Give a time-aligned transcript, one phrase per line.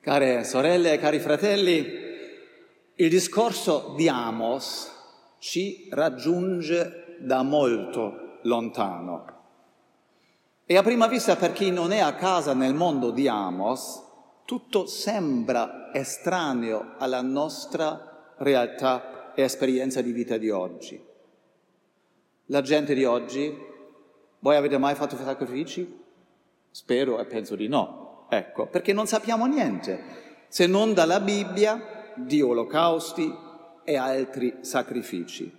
[0.00, 2.06] Care sorelle e cari fratelli,
[2.94, 4.90] il discorso di Amos
[5.38, 9.36] ci raggiunge da molto lontano.
[10.64, 14.02] E a prima vista, per chi non è a casa nel mondo di Amos,
[14.44, 21.04] tutto sembra estraneo alla nostra realtà e esperienza di vita di oggi.
[22.46, 23.56] La gente di oggi,
[24.38, 26.02] voi avete mai fatto sacrifici?
[26.70, 28.07] Spero e penso di no.
[28.28, 33.32] Ecco, perché non sappiamo niente, se non dalla Bibbia di olocausti
[33.84, 35.50] e altri sacrifici.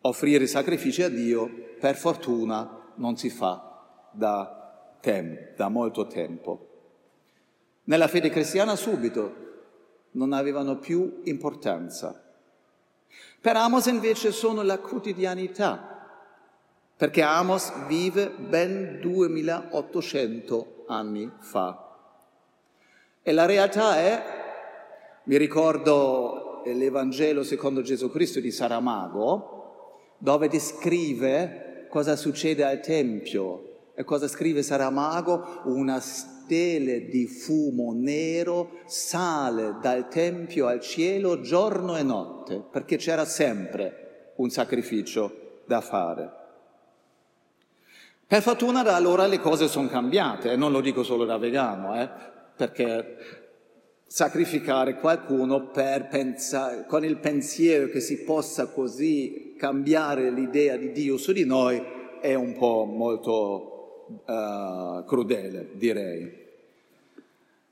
[0.00, 6.66] Offrire sacrifici a Dio, per fortuna, non si fa da, tem- da molto tempo.
[7.84, 9.46] Nella fede cristiana subito
[10.12, 12.24] non avevano più importanza.
[13.40, 15.97] Per Amos invece sono la quotidianità,
[16.98, 21.94] perché Amos vive ben 2800 anni fa.
[23.22, 24.22] E la realtà è,
[25.24, 33.92] mi ricordo l'Evangelo secondo Gesù Cristo di Saramago, dove descrive cosa succede al Tempio.
[33.94, 35.60] E cosa scrive Saramago?
[35.66, 43.24] Una stele di fumo nero sale dal Tempio al cielo giorno e notte, perché c'era
[43.24, 46.37] sempre un sacrificio da fare.
[48.28, 51.98] Per fortuna da allora le cose sono cambiate, e non lo dico solo da vegano,
[51.98, 52.10] eh,
[52.54, 53.16] perché
[54.06, 61.32] sacrificare qualcuno pensare, con il pensiero che si possa così cambiare l'idea di Dio su
[61.32, 61.82] di noi
[62.20, 66.46] è un po' molto uh, crudele, direi.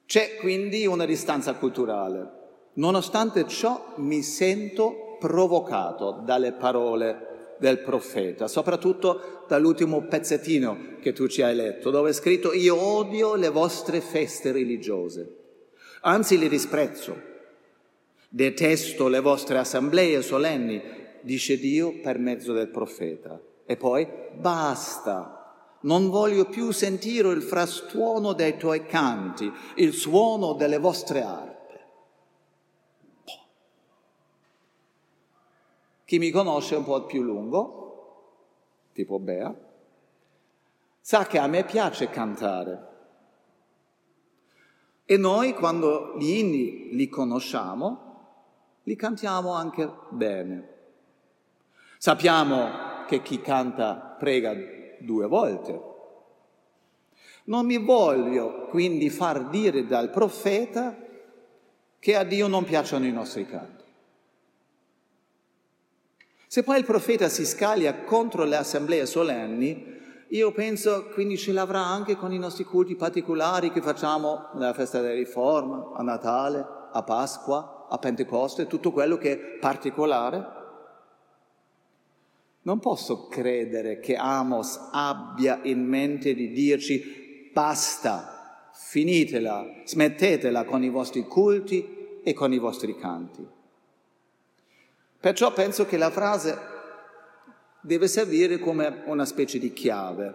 [0.06, 2.30] C'è quindi una distanza culturale.
[2.76, 11.42] Nonostante ciò mi sento provocato dalle parole del profeta, soprattutto dall'ultimo pezzettino che tu ci
[11.42, 15.36] hai letto, dove è scritto io odio le vostre feste religiose,
[16.02, 17.34] anzi le disprezzo,
[18.28, 20.82] detesto le vostre assemblee solenni,
[21.22, 23.40] dice Dio per mezzo del profeta.
[23.64, 30.78] E poi basta, non voglio più sentire il frastuono dei tuoi canti, il suono delle
[30.78, 31.54] vostre armi.
[36.06, 39.52] Chi mi conosce un po' più lungo, tipo Bea,
[41.00, 42.86] sa che a me piace cantare.
[45.04, 48.04] E noi quando gli inni li conosciamo,
[48.84, 50.74] li cantiamo anche bene.
[51.98, 54.54] Sappiamo che chi canta prega
[55.00, 55.80] due volte.
[57.46, 60.96] Non mi voglio quindi far dire dal profeta
[61.98, 63.85] che a Dio non piacciono i nostri canti.
[66.56, 69.94] Se poi il profeta si scaglia contro le assemblee solenni,
[70.28, 75.02] io penso quindi ce l'avrà anche con i nostri culti particolari che facciamo nella festa
[75.02, 80.46] della riforma, a Natale, a Pasqua, a Pentecoste, tutto quello che è particolare.
[82.62, 90.88] Non posso credere che Amos abbia in mente di dirci basta, finitela, smettetela con i
[90.88, 93.55] vostri culti e con i vostri canti.
[95.26, 96.56] Perciò penso che la frase
[97.80, 100.34] deve servire come una specie di chiave.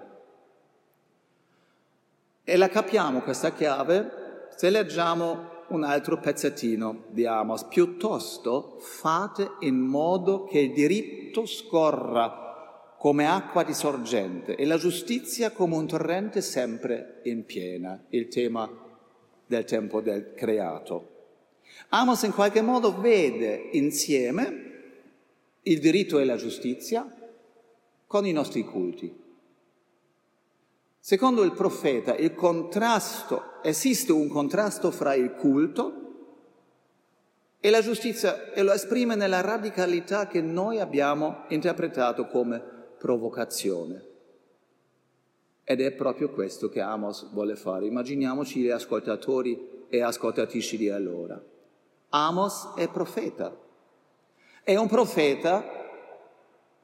[2.44, 7.63] E la capiamo questa chiave se leggiamo un altro pezzettino di Amos.
[7.69, 15.52] Piuttosto fate in modo che il diritto scorra come acqua di sorgente e la giustizia
[15.52, 18.69] come un torrente sempre in piena, il tema
[19.46, 21.08] del tempo del creato.
[21.91, 24.68] Amos in qualche modo vede insieme
[25.64, 27.10] il diritto e la giustizia
[28.08, 29.20] con i nostri culti.
[31.00, 36.02] Secondo il profeta, il contrasto, esiste un contrasto fra il culto
[37.60, 42.62] e la giustizia e lo esprime nella radicalità che noi abbiamo interpretato come
[42.98, 44.10] provocazione.
[45.64, 47.86] Ed è proprio questo che Amos vuole fare.
[47.86, 51.41] Immaginiamoci gli ascoltatori e ascoltatrici di allora.
[52.09, 53.56] Amos è profeta,
[54.63, 55.63] è un profeta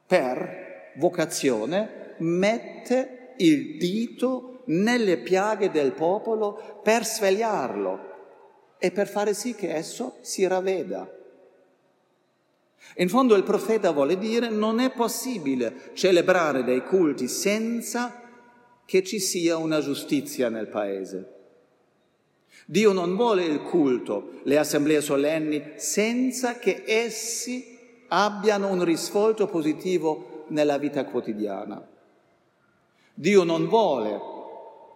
[0.06, 8.06] per vocazione, mette il dito nelle piaghe del popolo per svegliarlo
[8.78, 11.14] e per fare sì che esso si ravveda.
[12.96, 18.22] In fondo il profeta vuole dire non è possibile celebrare dei culti senza
[18.84, 21.37] che ci sia una giustizia nel paese.
[22.70, 27.78] Dio non vuole il culto, le assemblee solenni, senza che essi
[28.08, 31.82] abbiano un risvolto positivo nella vita quotidiana.
[33.14, 34.20] Dio non vuole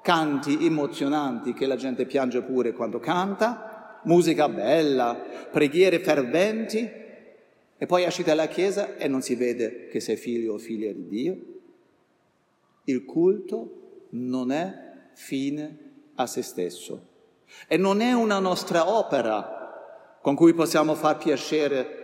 [0.03, 5.15] canti emozionanti che la gente piange pure quando canta, musica bella,
[5.51, 6.79] preghiere ferventi,
[7.79, 11.09] e poi esci dalla chiesa e non si vede che sei figlio o figlia di
[11.09, 11.37] Dio.
[12.85, 14.75] Il culto non è
[15.15, 15.79] fine
[16.17, 17.07] a se stesso
[17.67, 22.01] e non è una nostra opera con cui possiamo far piacere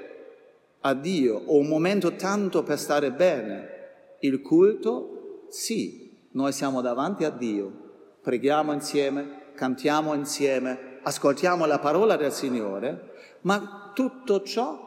[0.81, 3.77] a Dio o un momento tanto per stare bene.
[4.21, 7.73] Il culto, sì, noi siamo davanti a Dio,
[8.21, 13.13] preghiamo insieme, cantiamo insieme, ascoltiamo la parola del Signore,
[13.43, 14.87] ma tutto ciò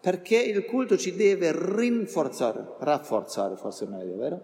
[0.00, 4.40] perché il culto ci deve rinforzare, rafforzare forse meglio, vero?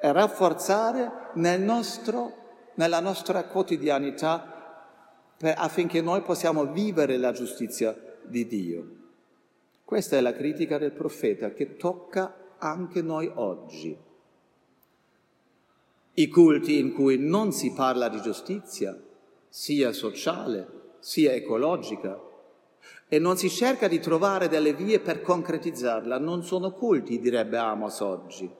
[0.00, 2.32] E rafforzare nel nostro,
[2.74, 4.57] nella nostra quotidianità
[5.38, 8.96] per, affinché noi possiamo vivere la giustizia di Dio.
[9.84, 13.96] Questa è la critica del profeta che tocca anche noi oggi.
[16.14, 19.00] I culti in cui non si parla di giustizia,
[19.48, 22.20] sia sociale, sia ecologica,
[23.06, 28.00] e non si cerca di trovare delle vie per concretizzarla, non sono culti, direbbe Amos
[28.00, 28.50] oggi.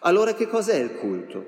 [0.00, 1.46] Allora che cos'è il culto?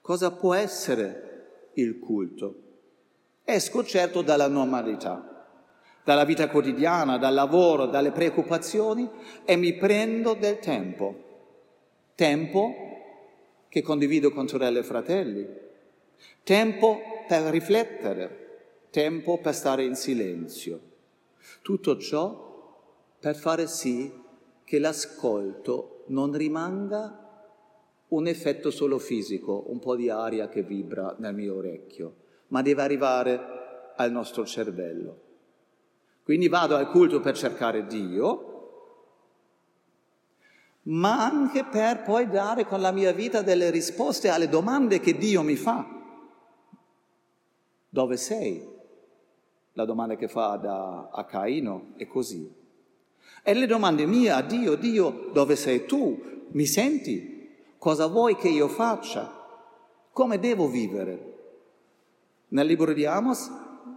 [0.00, 1.39] Cosa può essere
[1.74, 2.54] il culto?
[3.44, 5.46] Esco certo dalla normalità,
[6.04, 9.08] dalla vita quotidiana, dal lavoro, dalle preoccupazioni
[9.44, 11.28] e mi prendo del tempo.
[12.14, 12.74] Tempo
[13.68, 15.46] che condivido con sorelle e fratelli.
[16.42, 20.80] Tempo per riflettere, tempo per stare in silenzio.
[21.62, 22.48] Tutto ciò
[23.18, 24.12] per fare sì
[24.64, 27.19] che l'ascolto non rimanga
[28.10, 32.14] un effetto solo fisico, un po' di aria che vibra nel mio orecchio,
[32.48, 33.40] ma deve arrivare
[33.96, 35.20] al nostro cervello.
[36.22, 38.46] Quindi vado al culto per cercare Dio,
[40.82, 45.42] ma anche per poi dare con la mia vita delle risposte alle domande che Dio
[45.42, 45.86] mi fa.
[47.88, 48.78] Dove sei?
[49.80, 52.52] la domanda che fa da, a Caino è così.
[53.42, 56.20] E le domande mie a Dio, Dio, dove sei tu?
[56.48, 57.39] Mi senti?
[57.80, 59.32] Cosa vuoi che io faccia?
[60.12, 61.38] Come devo vivere?
[62.48, 63.50] Nel libro di Amos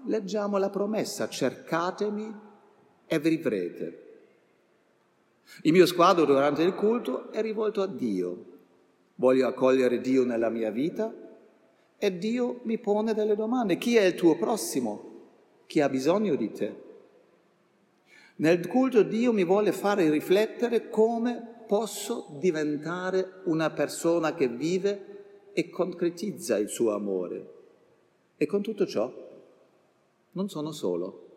[0.05, 2.33] leggiamo la promessa, cercatemi
[3.05, 4.01] e vivrete.
[5.63, 8.45] Il mio sguardo durante il culto è rivolto a Dio.
[9.15, 11.13] Voglio accogliere Dio nella mia vita
[11.97, 13.77] e Dio mi pone delle domande.
[13.77, 15.11] Chi è il tuo prossimo?
[15.73, 16.81] chi ha bisogno di te.
[18.35, 25.71] Nel culto Dio mi vuole fare riflettere come posso diventare una persona che vive e
[25.71, 27.53] concretizza il suo amore.
[28.37, 29.11] E con tutto ciò
[30.33, 31.29] non sono solo.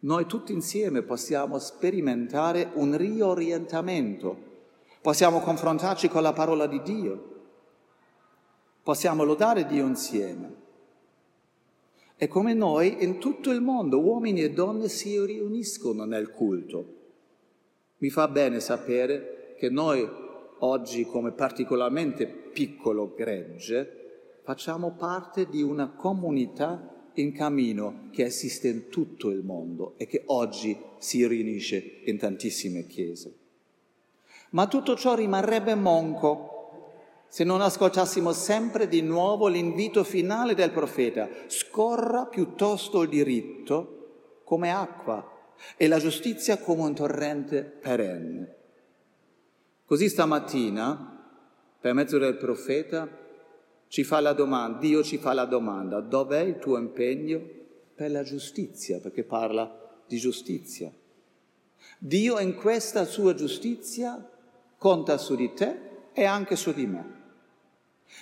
[0.00, 4.36] Noi tutti insieme possiamo sperimentare un riorientamento,
[5.00, 7.34] possiamo confrontarci con la parola di Dio,
[8.82, 10.54] possiamo lodare Dio insieme.
[12.14, 16.95] E come noi in tutto il mondo uomini e donne si riuniscono nel culto.
[17.98, 20.06] Mi fa bene sapere che noi
[20.58, 28.88] oggi come particolarmente piccolo gregge facciamo parte di una comunità in cammino che esiste in
[28.90, 33.34] tutto il mondo e che oggi si riunisce in tantissime chiese.
[34.50, 36.52] Ma tutto ciò rimarrebbe monco
[37.28, 44.70] se non ascoltassimo sempre di nuovo l'invito finale del profeta, scorra piuttosto il diritto come
[44.70, 45.35] acqua
[45.76, 48.54] e la giustizia come un torrente perenne.
[49.84, 51.24] Così stamattina,
[51.80, 53.08] per mezzo del profeta,
[53.88, 57.40] ci fa la domanda, Dio ci fa la domanda, dov'è il tuo impegno
[57.94, 58.98] per la giustizia?
[58.98, 60.92] Perché parla di giustizia.
[61.98, 64.28] Dio in questa sua giustizia
[64.76, 65.78] conta su di te
[66.12, 67.14] e anche su di me.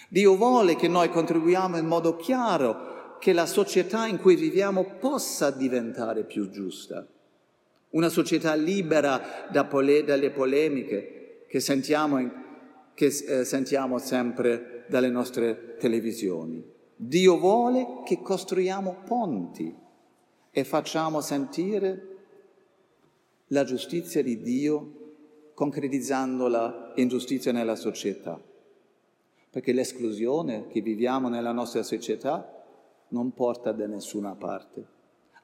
[0.09, 5.51] Dio vuole che noi contribuiamo in modo chiaro che la società in cui viviamo possa
[5.51, 7.07] diventare più giusta.
[7.95, 12.31] Una società libera da pole- dalle polemiche che, sentiamo, in,
[12.95, 16.65] che eh, sentiamo sempre dalle nostre televisioni.
[16.95, 19.75] Dio vuole che costruiamo ponti
[20.51, 22.09] e facciamo sentire
[23.49, 24.93] la giustizia di Dio
[25.55, 28.41] concretizzandola in giustizia nella società
[29.55, 32.61] perché l'esclusione che viviamo nella nostra società
[33.11, 34.94] non porta da nessuna parte.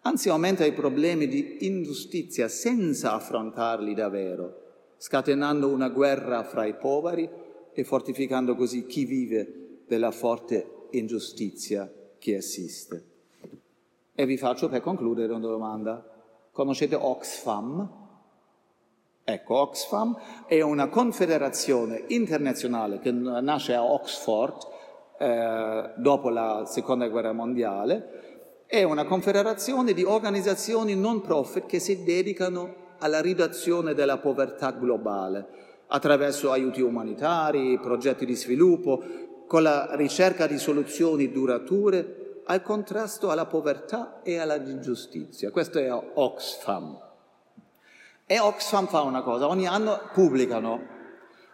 [0.03, 4.63] Anzi aumenta i problemi di ingiustizia senza affrontarli davvero,
[4.97, 7.29] scatenando una guerra fra i poveri
[7.73, 13.05] e fortificando così chi vive della forte ingiustizia che esiste.
[14.15, 16.05] E vi faccio per concludere una domanda.
[16.51, 17.99] Conoscete Oxfam?
[19.23, 24.57] Ecco, Oxfam è una confederazione internazionale che nasce a Oxford
[25.19, 28.40] eh, dopo la seconda guerra mondiale,
[28.71, 35.45] è una confederazione di organizzazioni non profit che si dedicano alla riduzione della povertà globale
[35.89, 39.03] attraverso aiuti umanitari, progetti di sviluppo,
[39.49, 45.51] con la ricerca di soluzioni durature al contrasto alla povertà e alla ingiustizia.
[45.51, 46.97] Questo è Oxfam.
[48.25, 50.81] E Oxfam fa una cosa, ogni anno pubblicano,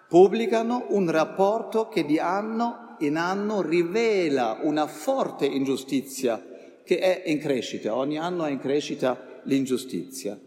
[0.07, 6.51] pubblicano un rapporto che di anno in anno rivela una forte ingiustizia
[6.87, 10.38] che è in crescita, ogni anno è in crescita l'ingiustizia.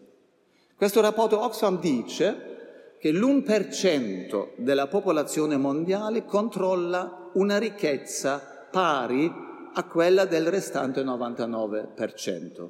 [0.73, 9.29] Questo rapporto Oxfam dice che l'1% della popolazione mondiale controlla una ricchezza pari
[9.73, 12.69] a quella del restante 99%.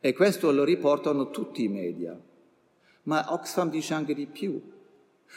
[0.00, 2.18] E questo lo riportano tutti i media.
[3.02, 4.58] Ma Oxfam dice anche di più.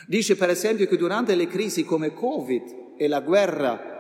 [0.08, 3.95] Dice per esempio che durante le crisi come Covid e la guerra,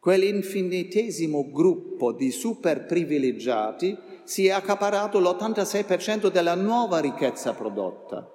[0.00, 8.28] quell'infinitesimo gruppo di super privilegiati si è accaparato l'86% della nuova ricchezza prodotta,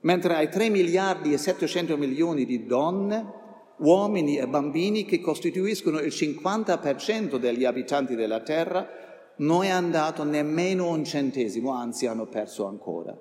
[0.00, 3.42] mentre ai 3 miliardi e 700 milioni di donne,
[3.78, 8.88] uomini e bambini che costituiscono il 50% degli abitanti della Terra,
[9.36, 13.16] non è andato nemmeno un centesimo, anzi hanno perso ancora.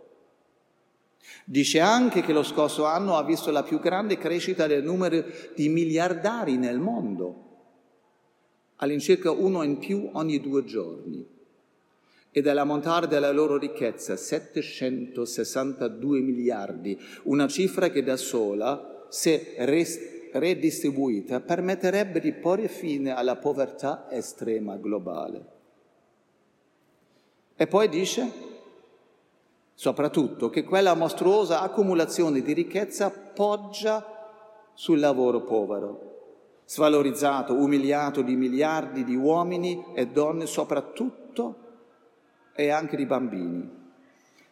[1.46, 5.24] Dice anche che lo scorso anno ha visto la più grande crescita del numero
[5.56, 7.43] di miliardari nel mondo,
[8.84, 11.32] all'incirca uno in più ogni due giorni,
[12.36, 19.56] e dell'ammontare della loro ricchezza 762 miliardi, una cifra che da sola, se
[20.34, 25.46] redistribuita, permetterebbe di porre fine alla povertà estrema globale.
[27.56, 28.32] E poi dice,
[29.76, 34.04] soprattutto, che quella mostruosa accumulazione di ricchezza poggia
[34.74, 36.13] sul lavoro povero,
[36.66, 41.58] svalorizzato, umiliato di miliardi di uomini e donne, soprattutto
[42.54, 43.82] e anche di bambini.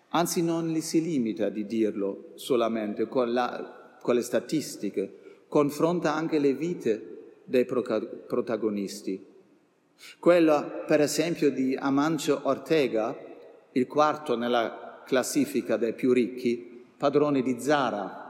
[0.09, 6.39] Anzi, non li si limita di dirlo solamente con, la, con le statistiche, confronta anche
[6.39, 7.07] le vite
[7.45, 9.29] dei protagonisti
[10.19, 13.15] quella, per esempio, di Amancio Ortega,
[13.73, 18.20] il quarto nella classifica dei più ricchi, padrone di Zara,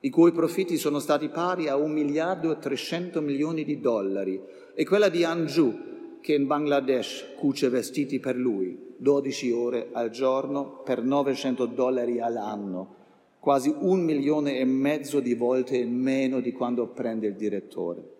[0.00, 4.40] i cui profitti sono stati pari a un miliardo e 300 milioni di dollari,
[4.74, 10.82] e quella di Anju, che in Bangladesh cuce vestiti per lui, 12 ore al giorno
[10.84, 12.94] per 900 dollari all'anno,
[13.38, 18.16] quasi un milione e mezzo di volte in meno di quando prende il direttore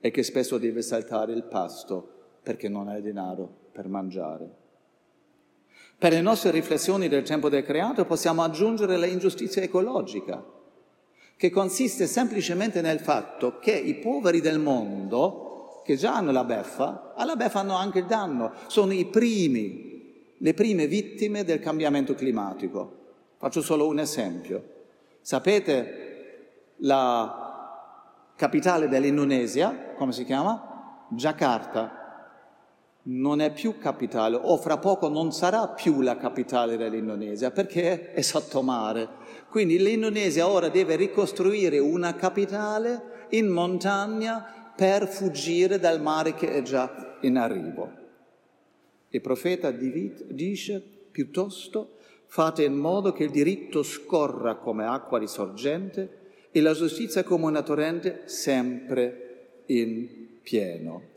[0.00, 2.08] e che spesso deve saltare il pasto
[2.42, 4.62] perché non ha denaro per mangiare.
[5.96, 10.44] Per le nostre riflessioni del tempo del creato possiamo aggiungere l'ingiustizia ecologica,
[11.44, 17.12] che consiste semplicemente nel fatto che i poveri del mondo, che già hanno la beffa,
[17.14, 22.92] alla beffa hanno anche il danno, sono i primi, le prime vittime del cambiamento climatico.
[23.36, 24.70] Faccio solo un esempio.
[25.20, 31.04] Sapete la capitale dell'Indonesia, come si chiama?
[31.10, 32.03] Jakarta.
[33.06, 38.22] Non è più capitale, o fra poco non sarà più la capitale dell'Indonesia, perché è
[38.22, 39.08] sotto mare.
[39.50, 46.62] Quindi l'Indonesia ora deve ricostruire una capitale in montagna per fuggire dal mare che è
[46.62, 47.90] già in arrivo.
[49.10, 56.60] Il profeta dice piuttosto fate in modo che il diritto scorra come acqua risorgente e
[56.60, 61.12] la giustizia come una torrente sempre in pieno.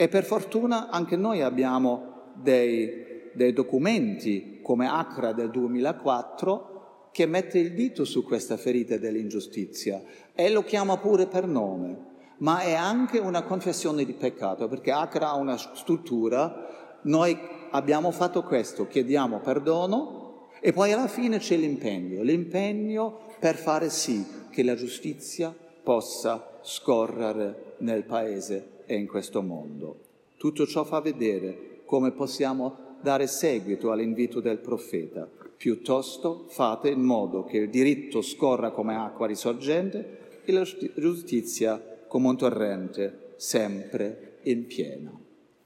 [0.00, 7.58] E per fortuna anche noi abbiamo dei, dei documenti come Accra del 2004 che mette
[7.58, 10.00] il dito su questa ferita dell'ingiustizia
[10.36, 11.98] e lo chiama pure per nome,
[12.36, 17.36] ma è anche una confessione di peccato perché Accra ha una struttura, noi
[17.72, 24.24] abbiamo fatto questo, chiediamo perdono e poi alla fine c'è l'impegno, l'impegno per fare sì
[24.48, 25.52] che la giustizia
[25.82, 30.00] possa scorrere nel Paese e in questo mondo.
[30.38, 35.28] Tutto ciò fa vedere come possiamo dare seguito all'invito del profeta.
[35.56, 40.62] Piuttosto fate in modo che il diritto scorra come acqua risorgente e la
[40.96, 45.20] giustizia come un torrente sempre in pieno.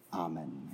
[0.09, 0.72] Amen.